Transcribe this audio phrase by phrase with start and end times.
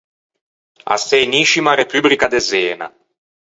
[0.93, 2.93] A sëniscima Repubrica de Zena.